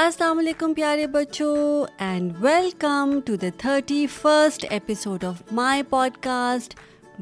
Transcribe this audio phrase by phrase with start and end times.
[0.00, 1.54] السلام علیکم پیارے بچوں
[2.02, 5.82] and welcome to the thirty first episode of my
[6.24, 6.74] podcast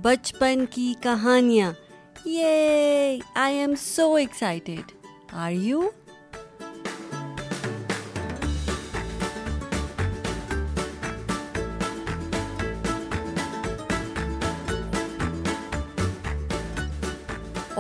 [0.05, 1.71] بچپن کی کہانیاں
[2.31, 4.93] یہ I am so excited
[5.45, 5.83] are you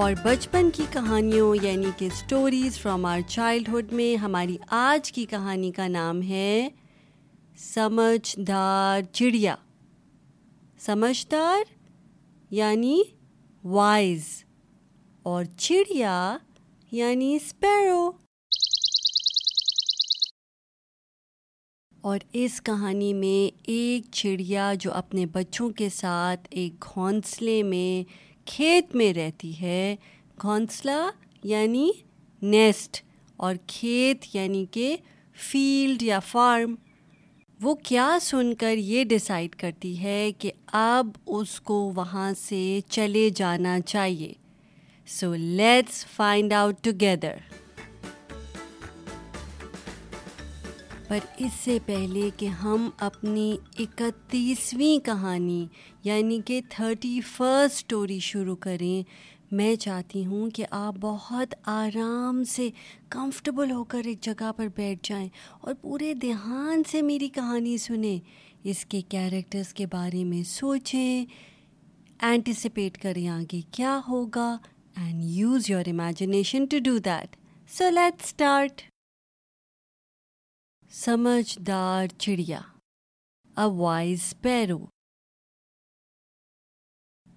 [0.01, 5.71] اور بچپن کی کہانیوں یعنی کہ سٹوریز فرام آر چائلڈہڈ میں ہماری آج کی کہانی
[5.77, 6.69] کا نام ہے
[7.63, 9.55] سمجھدار چڑیا
[10.87, 11.63] سمجھدار
[12.55, 12.99] یعنی
[13.77, 14.27] وائز
[15.33, 16.17] اور چڑیا
[16.93, 18.11] یعنی اسپیرو
[22.09, 28.95] اور اس کہانی میں ایک چڑیا جو اپنے بچوں کے ساتھ ایک گھونسلے میں کھیت
[28.97, 29.95] میں رہتی ہے
[30.43, 31.01] گھونسلا
[31.51, 31.89] یعنی
[32.53, 32.97] نیسٹ
[33.45, 34.97] اور کھیت یعنی کہ
[35.51, 36.75] فیلڈ یا فارم
[37.63, 40.51] وہ کیا سن کر یہ ڈیسائیڈ کرتی ہے کہ
[40.85, 44.33] اب اس کو وہاں سے چلے جانا چاہیے
[45.19, 47.37] so let's find out together
[51.09, 55.67] پر اس سے پہلے کہ ہم اپنی اکتیسویں کہانی
[56.05, 59.03] یعنی کہ تھرٹی فرسٹ اسٹوری شروع کریں
[59.57, 62.69] میں چاہتی ہوں کہ آپ بہت آرام سے
[63.11, 65.29] کمفرٹیبل ہو کر ایک جگہ پر بیٹھ جائیں
[65.61, 68.19] اور پورے دھیان سے میری کہانی سنیں
[68.71, 71.25] اس کے کیریکٹرس کے بارے میں سوچیں
[72.29, 74.51] اینٹیسپیٹ کریں آگے کیا ہوگا
[75.05, 77.37] and use your imagination to do that
[77.77, 78.83] so let start
[80.95, 82.59] سمجھدار چڑیا
[83.63, 84.79] اوائز پیرو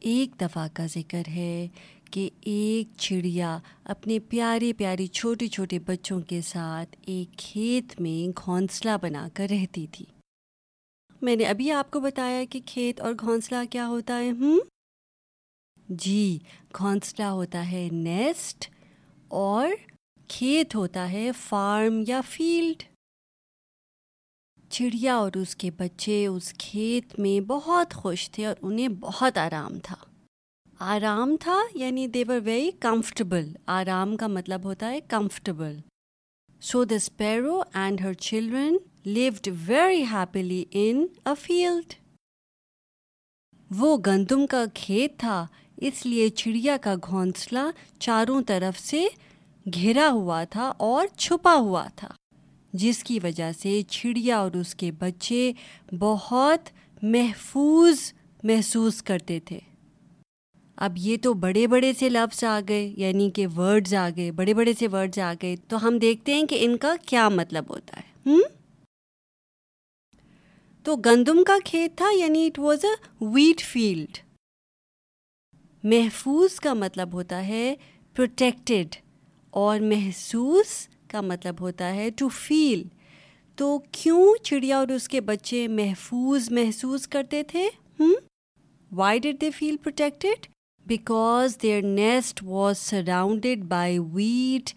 [0.10, 1.68] ایک دفعہ کا ذکر ہے
[2.12, 3.58] کہ ایک چڑیا
[3.94, 9.86] اپنے پیارے پیارے چھوٹے چھوٹے بچوں کے ساتھ ایک کھیت میں گھونسلا بنا کر رہتی
[9.92, 10.06] تھی
[11.22, 14.60] میں نے ابھی آپ کو بتایا کہ کھیت اور گھونسلا کیا ہوتا ہے ہوں
[16.06, 16.38] جی
[16.78, 18.70] گھونسلا ہوتا ہے نیسٹ
[19.44, 19.68] اور
[20.38, 22.89] کھیت ہوتا ہے فارم یا فیلڈ
[24.76, 29.78] چڑیا اور اس کے بچے اس کھیت میں بہت خوش تھے اور انہیں بہت آرام
[29.84, 29.96] تھا
[30.94, 33.48] آرام تھا یعنی دیور ویری کمفرٹیبل
[33.78, 35.76] آرام کا مطلب ہوتا ہے comfortable
[36.70, 38.78] so the sparrow and her children
[39.16, 41.94] lived very happily in a field
[43.80, 45.46] وہ گندم کا کھیت تھا
[45.88, 47.70] اس لیے چڑیا کا گھونسلا
[48.06, 49.06] چاروں طرف سے
[49.74, 52.08] گھرا ہوا تھا اور چھپا ہوا تھا
[52.82, 55.52] جس کی وجہ سے چڑیا اور اس کے بچے
[56.00, 56.70] بہت
[57.16, 58.00] محفوظ
[58.50, 59.60] محسوس کرتے تھے
[60.86, 64.54] اب یہ تو بڑے بڑے سے لفظ آ گئے یعنی کہ ورڈز آ گئے بڑے
[64.54, 68.00] بڑے سے ورڈز آ گئے تو ہم دیکھتے ہیں کہ ان کا کیا مطلب ہوتا
[68.00, 68.40] ہے ہم؟
[70.84, 72.96] تو گندم کا کھیت تھا یعنی it was a
[73.34, 74.18] wheat field
[75.92, 77.74] محفوظ کا مطلب ہوتا ہے
[78.16, 78.96] پروٹیکٹڈ
[79.60, 80.76] اور محسوس
[81.12, 82.82] کا مطلب ہوتا ہے ٹو فیل
[83.58, 87.68] تو کیوں چڑیا اور اس کے بچے محفوظ محسوس کرتے تھے
[89.00, 90.46] why did they feel protected
[90.88, 94.74] because their nest was surrounded by wheat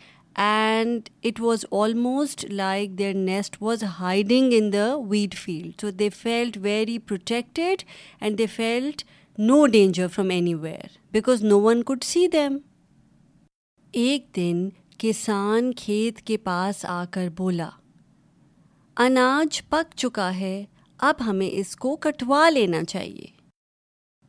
[0.47, 6.09] and it was almost like their nest was hiding in the wheat field so they
[6.19, 7.82] felt very protected
[8.21, 9.04] and they felt
[9.48, 10.31] no danger from
[10.65, 12.56] anywhere because no one could see them
[14.04, 14.69] ایک دن
[15.03, 17.69] کسان کھیت کے پاس آ کر بولا
[19.05, 20.53] اناج پک چکا ہے
[21.09, 23.27] اب ہمیں اس کو کٹوا لینا چاہیے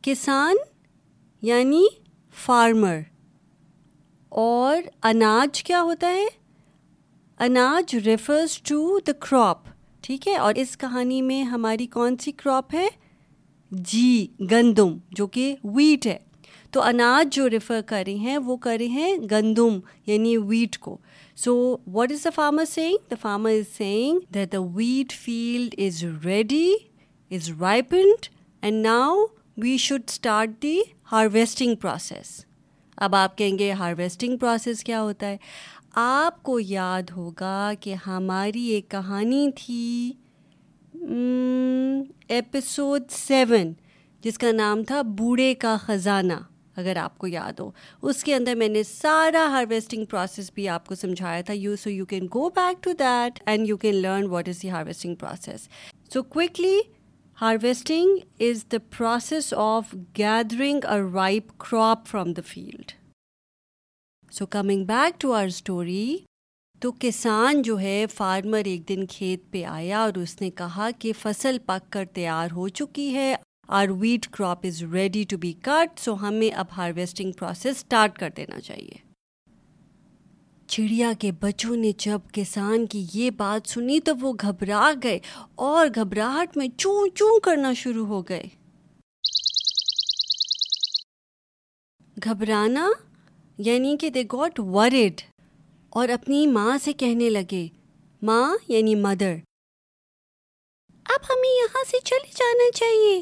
[0.04, 0.56] کسان
[1.48, 1.82] یعنی
[2.44, 2.98] فارمر
[4.46, 6.26] اور اناج کیا ہوتا ہے
[7.46, 9.68] اناج ریفرز ٹو دا کراپ
[10.06, 12.86] ٹھیک ہے اور اس کہانی میں ہماری کون سی کراپ ہے
[13.92, 14.14] جی
[14.50, 16.18] گندم جو کہ ویٹ ہے
[16.74, 20.96] تو اناج جو ریفر کرے ہیں وہ کرے ہیں گندم یعنی ویٹ کو
[21.42, 21.52] so
[21.92, 26.70] what is the farmer seeing the farmer is seeing the wheat field is ready
[27.34, 28.26] is ripened
[28.62, 29.14] and now
[29.62, 30.76] we should start the
[31.12, 32.32] harvesting process
[33.06, 35.36] اب آپ کہیں گے ہارویسٹنگ پروسیس کیا ہوتا ہے
[36.06, 40.10] آپ کو یاد ہوگا کہ ہماری ایک کہانی تھی
[42.34, 43.72] ایپیسوڈ سیون
[44.24, 46.32] جس کا نام تھا بوڑھے کا خزانہ
[46.80, 47.70] اگر آپ کو یاد ہو
[48.10, 51.90] اس کے اندر میں نے سارا ہارویسٹنگ پروسیس بھی آپ کو سمجھایا تھا you so
[51.90, 55.68] you can go back to that and you can learn what is the harvesting process
[56.12, 56.78] so quickly
[57.42, 58.16] harvesting
[58.48, 62.92] is the process of gathering a ripe crop from the field
[64.34, 66.16] so coming back to our story
[66.80, 71.12] تو کسان جو ہے farmer ایک دن کھیت پہ آیا اور اس نے کہا کہ
[71.20, 73.34] فصل پک کر تیار ہو چکی ہے
[73.78, 78.30] our wheat crop is ready to be cut so ہمیں اب ہارویسٹنگ پروسیس اسٹارٹ کر
[78.36, 79.02] دینا چاہیے
[80.72, 85.18] چڑیا کے بچوں نے جب کسان کی یہ بات سنی تو وہ گھبرا گئے
[85.66, 86.66] اور گھبراہٹ میں
[87.44, 88.42] کرنا شروع ہو گئے
[92.26, 92.88] گھبرانا
[93.66, 95.20] یعنی کہ دے گوٹ ورڈ
[96.00, 97.66] اور اپنی ماں سے کہنے لگے
[98.28, 99.34] ماں یعنی مدر
[101.14, 103.20] اب ہمیں یہاں سے چلے جانا چاہیے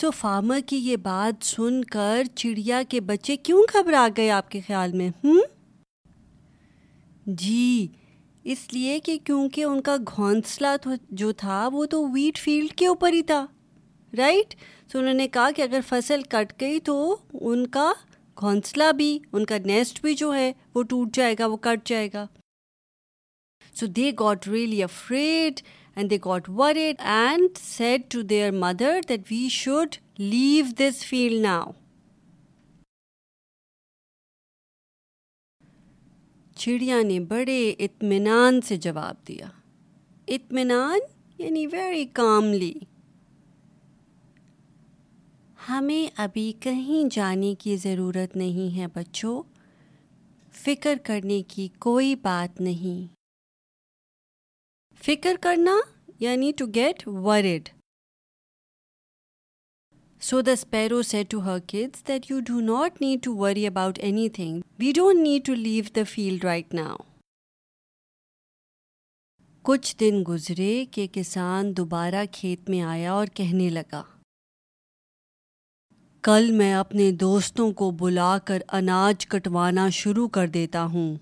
[0.00, 4.60] سو فارمر کی یہ بات سن کر چڑیا کے بچے کیوں گھبرا گئے آپ کے
[4.66, 5.40] خیال میں ہوں
[7.42, 7.86] جی
[8.52, 10.66] اس لیے کہ کیونکہ ان کا گھونسلہ
[11.20, 13.44] جو تھا وہ تو ویٹ فیلڈ کے اوپر ہی تھا
[14.18, 14.54] رائٹ
[14.92, 16.96] سو انہوں نے کہا کہ اگر فصل کٹ گئی تو
[17.40, 17.92] ان کا
[18.40, 22.08] گھونسلا بھی ان کا نیسٹ بھی جو ہے وہ ٹوٹ جائے گا وہ کٹ جائے
[22.14, 22.26] گا
[23.74, 25.60] so they got really afraid
[25.96, 26.48] and they got
[26.84, 31.70] worried and said to their mother that we should leave this field now
[36.60, 39.46] چڑیا نے بڑے اطمینان سے جواب دیا
[40.34, 40.98] اطمینان
[41.42, 42.72] یعنی ویری کاملی
[45.68, 49.42] ہمیں ابھی کہیں جانے کی ضرورت نہیں ہے بچوں
[50.64, 53.06] فکر کرنے کی کوئی بات نہیں
[55.02, 55.72] فکر کرنا
[56.20, 57.68] یعنی to get worried
[60.22, 63.98] so the sparrow said to her kids that you do not need to worry about
[64.38, 66.96] anything we don't need to leave the field right now
[69.68, 74.02] کچھ دن گزرے کہ کسان دوبارہ کھیت میں آیا اور کہنے لگا
[76.30, 81.16] کل میں اپنے دوستوں کو بلا کر اناج کٹوانا شروع کر دیتا ہوں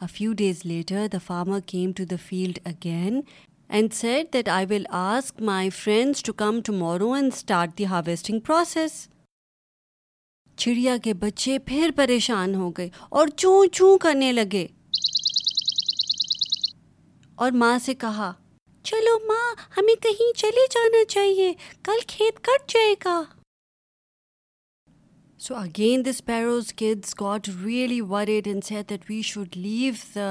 [0.00, 3.24] A few days later, the farmer came to the field again
[3.68, 8.40] and said that I will ask my friends to come tomorrow and start the harvesting
[8.50, 9.08] process.
[10.62, 14.66] چڑیا کے بچے پھر پریشان ہو گئے اور چوں چوں کرنے لگے
[17.44, 18.32] اور ماں سے کہا
[18.90, 21.52] چلو ماں ہمیں کہیں چلے جانا چاہیے
[21.86, 23.20] کل کھیت کٹ جائے گا
[25.40, 30.30] so again this sparrow's kids got really worried said that we should leave the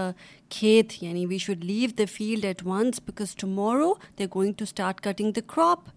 [0.55, 4.99] کھیت یعنی we should leave the field at once because tomorrow they going to start
[5.03, 5.87] cutting the crop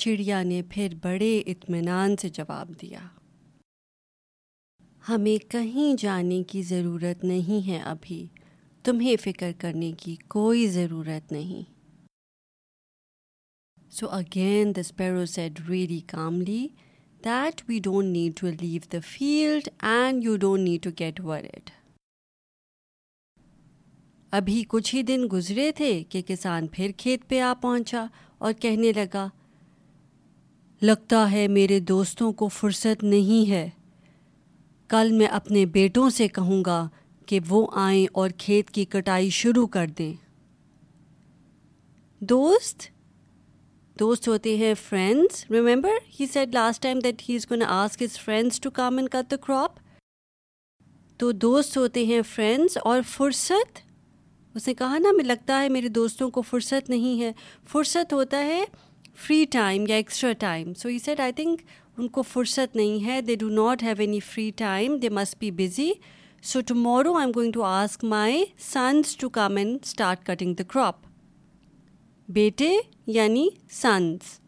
[0.00, 3.06] چڑیا نے پھر بڑے اطمینان سے جواب دیا
[5.08, 8.26] ہمیں کہیں جانے کی ضرورت نہیں ہے ابھی
[8.84, 11.74] تمہیں فکر کرنے کی کوئی ضرورت نہیں
[13.96, 16.66] so again the sparrow said calmly calmly
[17.68, 21.70] we don't need to leave the field and you don't need to get worried.
[24.38, 28.04] ابھی کچھ ہی دن گزرے تھے کہ کسان پھر کھیت پہ آ پہنچا
[28.38, 29.26] اور کہنے لگا
[30.82, 33.68] لگتا ہے میرے دوستوں کو فرصت نہیں ہے
[34.94, 36.86] کل میں اپنے بیٹوں سے کہوں گا
[37.28, 40.12] کہ وہ آئیں اور کھیت کی کٹائی شروع کر دیں
[42.34, 42.88] دوست
[44.00, 48.18] دوست ہوتے ہیں friends remember he said last time that he is gonna ask his
[48.20, 49.78] friends to come and cut the crop
[51.18, 53.78] تو دوست ہوتے ہیں فرینڈس اور فرصت
[54.56, 57.32] اس نے کہا نا ہمیں لگتا ہے میرے دوستوں کو فرصت نہیں ہے
[57.72, 58.62] فرصت ہوتا ہے
[59.26, 61.60] فری ٹائم یا extra time so he said I think
[61.96, 65.50] ان کو فرصت نہیں ہے they do not have any free time they must be
[65.64, 65.90] busy
[66.52, 70.62] so tomorrow I am going to ask my sons to come and start cutting the
[70.72, 71.05] crop
[72.34, 72.72] بیٹے
[73.06, 73.46] یعنی
[73.80, 74.38] since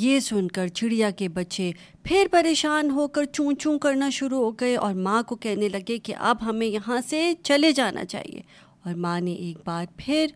[0.00, 1.70] یہ سن کر چڑیا کے بچے
[2.04, 5.96] پھر پریشان ہو کر چون چون کرنا شروع ہو گئے اور ماں کو کہنے لگے
[6.04, 8.40] کہ اب ہمیں یہاں سے چلے جانا چاہیے
[8.84, 10.26] اور ماں نے ایک بار پھر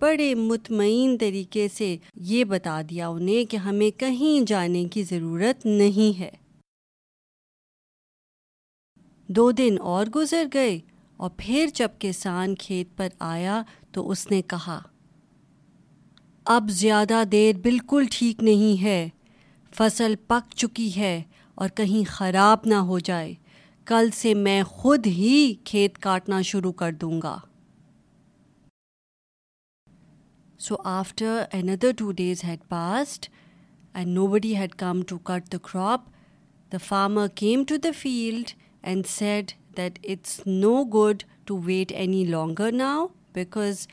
[0.00, 1.96] بڑے مطمئن طریقے سے
[2.30, 6.30] یہ بتا دیا انہیں کہ ہمیں کہیں جانے کی ضرورت نہیں ہے
[9.36, 10.78] دو دن اور گزر گئے
[11.16, 14.80] اور پھر جب کسان کھیت پر آیا تو اس نے کہا
[16.54, 19.08] اب زیادہ دیر بالکل ٹھیک نہیں ہے
[19.76, 21.20] فصل پک چکی ہے
[21.62, 23.32] اور کہیں خراب نہ ہو جائے
[23.86, 27.36] کل سے میں خود ہی کھیت کاٹنا شروع کر دوں گا
[30.66, 33.26] so after another two days had passed
[33.94, 36.04] and nobody had come to cut the crop
[36.72, 38.50] the farmer came to the field
[38.82, 43.86] and said that it's no good to wait any longer now because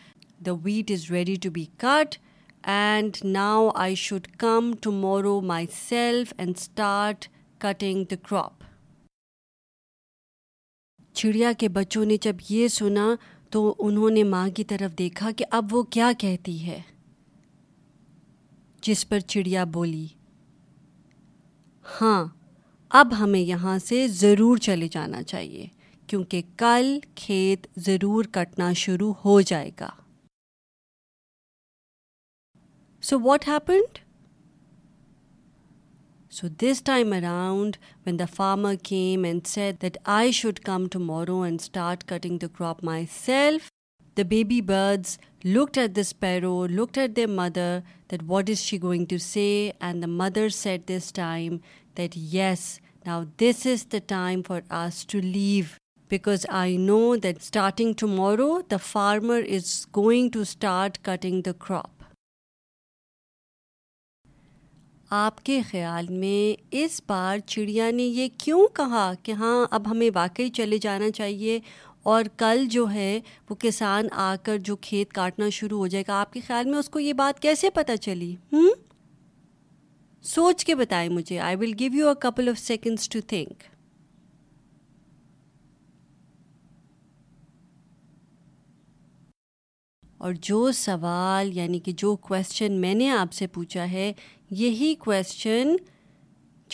[0.45, 2.17] the wheat is ready to be cut
[2.77, 4.71] and now I should come
[5.01, 5.39] tomorrow
[5.87, 7.27] myself and start
[7.61, 8.63] cutting the crop
[11.19, 13.07] چڑیا کے بچوں نے جب یہ سنا
[13.51, 16.79] تو انہوں نے ماں کی طرف دیکھا کہ اب وہ کیا کہتی ہے
[18.85, 20.05] جس پر چڑیا بولی
[22.01, 22.23] ہاں
[22.99, 25.65] اب ہمیں یہاں سے ضرور چلے جانا چاہیے
[26.07, 29.89] کیونکہ کل کھیت ضرور کٹنا شروع ہو جائے گا
[33.09, 33.97] so what happened
[36.35, 41.41] so this time around when the farmer came and said that I should come tomorrow
[41.41, 42.83] and start cutting the crop
[43.25, 43.69] myself
[44.17, 47.79] the baby birds look at this sparrow look at the mother
[48.11, 49.41] that what is she going to see
[49.79, 51.57] and the mother said this time
[51.97, 52.59] that yes
[53.05, 55.63] now this is the time for us to leave
[56.09, 61.99] because I know that starting tomorrow the farmer is going to start cutting the crop
[65.19, 66.43] آپ کے خیال میں
[66.83, 71.59] اس بار چڑیا نے یہ کیوں کہا کہ ہاں اب ہمیں واقعی چلے جانا چاہیے
[72.11, 73.19] اور کل جو ہے
[73.49, 76.77] وہ کسان آ کر جو کھیت کاٹنا شروع ہو جائے گا آپ کے خیال میں
[76.79, 78.69] اس کو یہ بات کیسے پتہ چلی ہوں
[80.29, 83.63] سوچ کے بتائیں مجھے I will give you a couple of seconds to think
[90.25, 94.11] اور جو سوال یعنی کہ جو کوشچن میں نے آپ سے پوچھا ہے
[94.59, 95.75] یہی کوشچن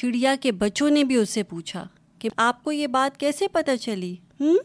[0.02, 1.86] چڑیا کے بچوں نے بھی اس سے پوچھا
[2.20, 4.58] کہ آپ کو یہ بات کیسے پتہ چلی ہوں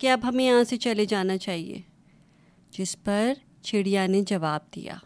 [0.00, 1.80] کہ اب ہمیں یہاں سے چلے جانا چاہیے
[2.78, 4.96] جس پر چڑیا نے جواب دیا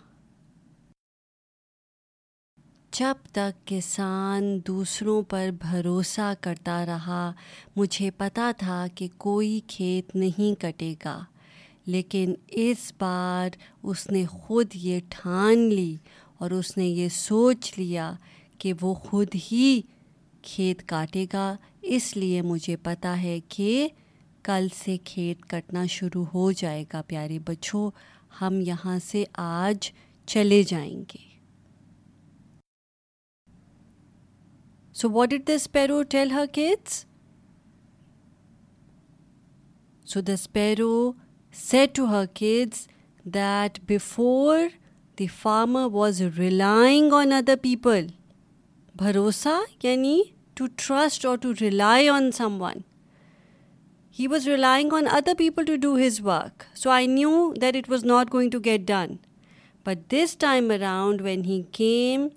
[2.97, 7.21] جب تک کسان دوسروں پر بھروسہ کرتا رہا
[7.77, 11.17] مجھے پتا تھا کہ کوئی کھیت نہیں کٹے گا
[11.87, 12.35] لیکن
[12.67, 13.57] اس بار
[13.91, 15.95] اس نے خود یہ ٹھان لی
[16.41, 18.11] اور اس نے یہ سوچ لیا
[18.59, 19.81] کہ وہ خود ہی
[20.53, 21.55] کھیت کاٹے گا
[21.97, 23.87] اس لیے مجھے پتا ہے کہ
[24.45, 27.91] کل سے کھیت کٹنا شروع ہو جائے گا پیارے بچوں
[28.41, 29.91] ہم یہاں سے آج
[30.33, 31.33] چلے جائیں گے
[34.99, 37.05] So what did the sparrow tell her kids?
[40.05, 41.17] So the sparrow
[41.51, 42.87] said to her kids
[43.27, 44.71] that before
[45.17, 48.07] the farmer was relying on other people.
[48.97, 52.85] Bharosa, yani to trust or to rely on someone.
[54.09, 56.67] He was relying on other people to do his work.
[56.73, 59.19] So I knew that it was not going to get done.
[59.83, 62.31] But this time around when he came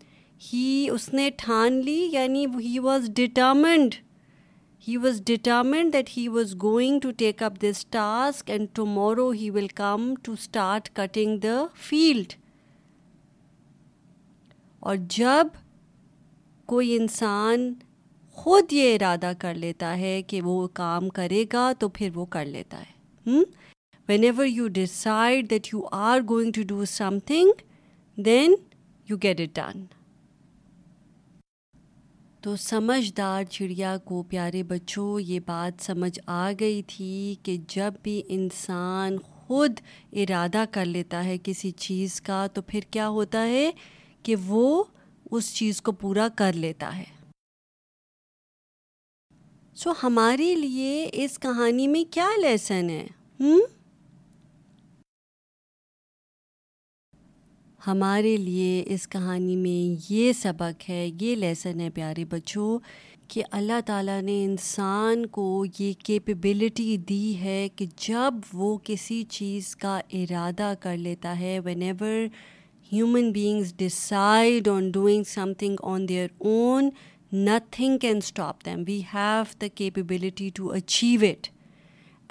[0.52, 3.96] ہی اس نے ٹھان لی یعنی he was determined
[4.88, 9.50] he was determined that he was going to take up this task and tomorrow he
[9.56, 12.34] will come to start cutting the field
[14.90, 15.48] اور جب
[16.74, 17.74] کوئی انسان
[18.38, 22.46] خود یہ ارادہ کر لیتا ہے کہ وہ کام کرے گا تو پھر وہ کر
[22.46, 23.40] لیتا ہے
[24.24, 26.86] whenever you decide that you are going to do
[27.26, 27.62] something
[28.26, 28.56] then
[29.10, 29.86] you get it done
[32.44, 38.22] تو سمجھدار چڑیا کو پیارے بچوں یہ بات سمجھ آ گئی تھی کہ جب بھی
[38.36, 39.80] انسان خود
[40.22, 43.70] ارادہ کر لیتا ہے کسی چیز کا تو پھر کیا ہوتا ہے
[44.24, 44.84] کہ وہ
[45.36, 47.04] اس چیز کو پورا کر لیتا ہے
[49.84, 53.06] سو ہمارے لیے اس کہانی میں کیا لیسن ہے
[53.40, 53.60] ہوں
[57.88, 62.78] ہمارے لیے اس کہانی میں یہ سبق ہے یہ لیسن ہے پیارے بچوں
[63.34, 65.44] کہ اللہ تعالیٰ نے انسان کو
[65.80, 72.28] یہ کیپبلٹی دی ہے کہ جب وہ کسی چیز کا ارادہ کر لیتا ہے whenever
[72.92, 75.24] human beings decide on doing
[75.60, 76.90] something on their own
[77.46, 81.48] nothing can stop them we have the capability to achieve it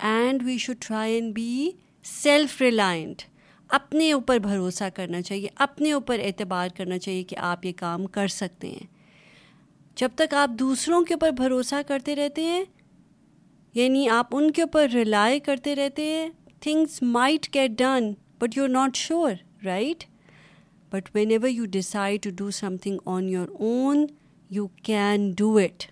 [0.07, 1.71] and we should try and be
[2.23, 3.23] self reliant
[3.79, 8.27] اپنے اوپر بھروسہ کرنا چاہیے اپنے اوپر اعتبار کرنا چاہیے کہ آپ یہ کام کر
[8.35, 8.87] سکتے ہیں
[10.01, 12.63] جب تک آپ دوسروں کے اوپر بھروسہ کرتے رہتے ہیں
[13.75, 16.29] یعنی آپ ان کے اوپر ریلائی کرتے رہتے ہیں
[16.63, 19.33] things might get done but you are not sure
[19.65, 20.05] right
[20.93, 22.51] but whenever you decide to do
[22.83, 24.07] something on your own
[24.57, 25.91] you can do it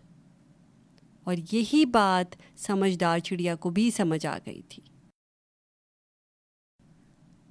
[1.24, 2.34] اور یہی بات
[2.66, 4.82] سمجھدار چڑیا کو بھی سمجھ آ گئی تھی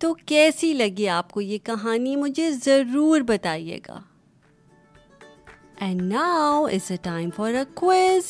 [0.03, 3.99] تو کیسی لگی آپ کو یہ کہانی مجھے ضرور بتائیے گا
[5.85, 8.25] and now is a time a quiz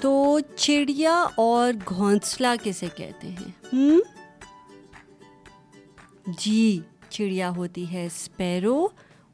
[0.00, 0.16] تو
[0.56, 3.86] چڑیا اور گھونسلا کیسے کہتے ہیں
[6.44, 8.86] جی چڑیا ہوتی ہے اسپیرو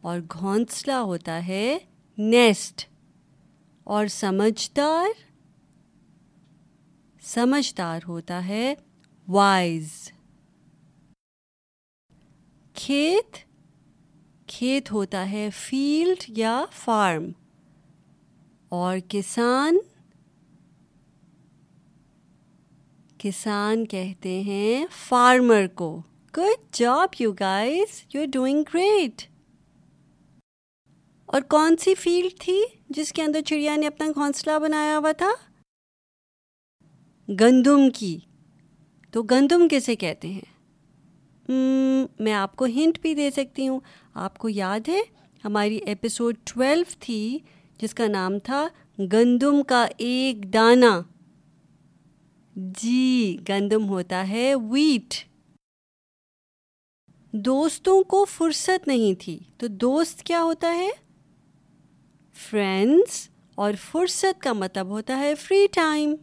[0.09, 1.79] اور گھونسلا ہوتا ہے
[2.19, 2.87] نیسٹ
[3.95, 5.09] اور سمجھدار
[7.35, 8.75] سمجھدار ہوتا ہے
[9.31, 9.91] وائز
[12.75, 13.37] کھیت
[14.49, 17.31] کھیت ہوتا ہے فیلڈ یا فارم
[18.79, 19.79] اور کسان
[23.19, 25.95] کسان کہتے ہیں فارمر کو
[26.37, 29.23] good job you guys you are doing great
[31.35, 32.61] اور کون سی فیلڈ تھی
[32.97, 35.31] جس کے اندر چڑیا نے اپنا گھونسلہ بنایا ہوا تھا
[37.41, 38.19] گندم کی
[39.13, 41.55] تو گندم کیسے کہتے ہیں
[42.25, 43.81] میں آپ کو ہنٹ بھی دے سکتی ہوں
[44.27, 45.01] آپ کو یاد ہے
[45.45, 47.39] ہماری ایپیسوڈ ٹویلو تھی
[47.83, 48.67] جس کا نام تھا
[49.13, 50.93] گندم کا ایک دانہ
[52.81, 55.15] جی گندم ہوتا ہے ویٹ
[57.45, 60.89] دوستوں کو فرصت نہیں تھی تو دوست کیا ہوتا ہے
[62.49, 63.27] فرینڈس
[63.65, 66.15] اور فرصت کا مطلب ہوتا ہے فری ٹائم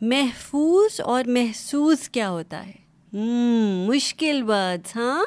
[0.00, 2.72] محفوظ اور محسوس کیا ہوتا ہے
[3.16, 5.24] hmm, مشکل ورڈ ہاں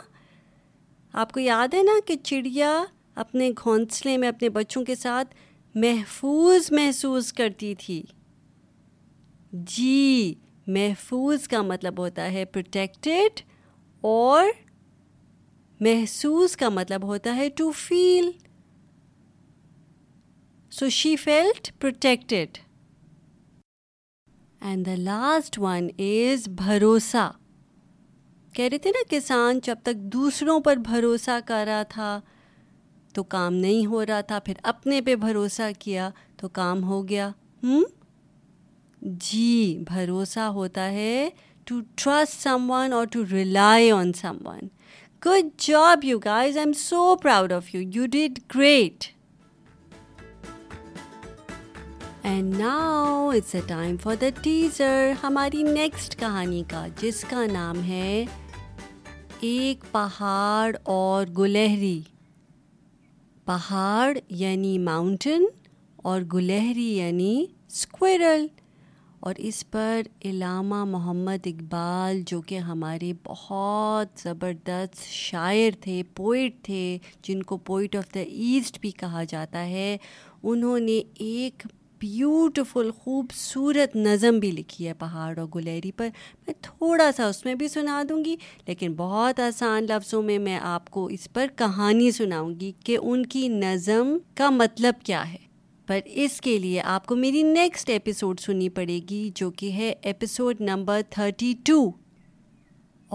[1.22, 2.74] آپ کو یاد ہے نا کہ چڑیا
[3.24, 5.36] اپنے گھونسلے میں اپنے بچوں کے ساتھ
[5.86, 8.02] محفوظ محسوس کرتی تھی
[9.76, 10.34] جی
[10.76, 13.42] محفوظ کا مطلب ہوتا ہے پروٹیکٹیڈ
[14.08, 14.44] اور
[15.84, 18.32] محسوس کا مطلب ہوتا ہے to feel
[20.80, 22.58] so she felt protected
[24.70, 27.30] and the last one is بھروسہ
[28.56, 32.20] کہہ رہے تھے نا کسان جب تک دوسروں پر بھروسہ کر رہا تھا
[33.14, 36.10] تو کام نہیں ہو رہا تھا پھر اپنے پہ بھروسہ کیا
[36.42, 37.30] تو کام ہو گیا
[37.64, 37.84] ہوں
[39.30, 41.30] جی بھروسہ ہوتا ہے
[41.68, 44.14] ٹو ٹرسٹ سم ون اور to rely on
[44.46, 44.60] someone
[45.26, 49.06] good job you guys I am so proud of you you did great
[52.30, 57.82] and now it's a time for the teaser ہماری نیکسٹ کہانی کا جس کا نام
[57.88, 58.24] ہے
[59.50, 62.00] ایک پہاڑ اور گلہری
[63.46, 65.46] پہاڑ یعنی ماؤنٹن
[66.10, 67.36] اور گلہری یعنی
[67.68, 68.46] اسکویرل
[69.24, 76.98] اور اس پر علامہ محمد اقبال جو کہ ہمارے بہت زبردست شاعر تھے پوئٹ تھے
[77.24, 79.96] جن کو پوئٹ آف دا ایسٹ بھی کہا جاتا ہے
[80.44, 81.68] انہوں نے ایک
[82.02, 86.08] بیوٹیفل خوبصورت نظم بھی لکھی ہے پہاڑ اور گلیری پر
[86.48, 88.36] میں تھوڑا سا اس میں بھی سنا دوں گی
[88.68, 93.26] لیکن بہت آسان لفظوں میں میں آپ کو اس پر کہانی سناؤں گی کہ ان
[93.36, 95.38] کی نظم کا مطلب کیا ہے
[95.88, 99.94] پر اس کے لیے آپ کو میری نیکسٹ ایپیسوڈ سننی پڑے گی جو کہ ہے
[100.12, 101.90] ایپیسوڈ نمبر تھرٹی ٹو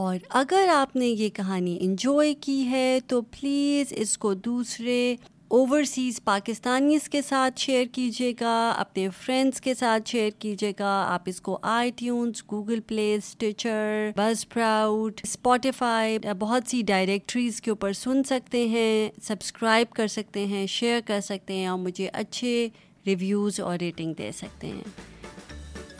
[0.06, 5.00] اور اگر آپ نے یہ کہانی انجوائے کی ہے تو پلیز اس کو دوسرے
[5.54, 11.22] اوورسیز پاکستانیز کے ساتھ شیئر کیجیے گا اپنے فرینڈس کے ساتھ شیئر کیجیے گا آپ
[11.28, 17.92] اس کو آئی ٹیونس گوگل پلے اسٹیچر بس پراؤڈ اسپوٹیفائی بہت سی ڈائریکٹریز کے اوپر
[17.98, 22.66] سن سکتے ہیں سبسکرائب کر سکتے ہیں شیئر کر سکتے ہیں اور مجھے اچھے
[23.06, 24.90] ریویوز اور ریٹنگ دے سکتے ہیں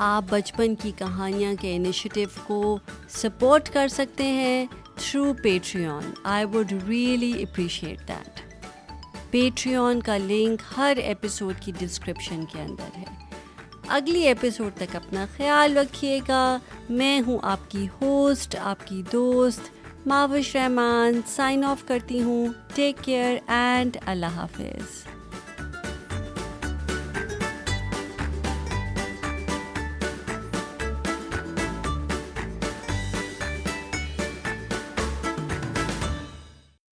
[0.08, 2.76] آپ بچپن کی کہانیاں کے انیشیٹو کو
[3.22, 4.64] سپورٹ کر سکتے ہیں
[4.96, 8.44] through Patreon I would really appreciate that
[9.76, 13.04] Patreon کا لنک ہر ایپیسوڈ کی ڈسکرپشن کے اندر ہے
[13.96, 16.40] اگلی ایپیسوڈ تک اپنا خیال رکھیے گا
[16.98, 19.70] میں ہوں آپ کی ہوسٹ آپ کی دوست
[20.06, 25.05] معاوش رحمان سائن آف کرتی ہوں ٹیک کیئر اینڈ اللہ حافظ